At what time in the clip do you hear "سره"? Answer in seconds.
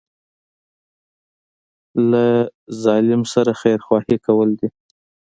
3.33-3.51